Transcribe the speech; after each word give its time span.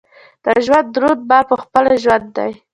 د 0.43 0.45
ژوند 0.65 0.87
دروند 0.95 1.21
بار 1.29 1.43
پخپله 1.51 1.93
ژوند 2.03 2.27
دی. 2.37 2.51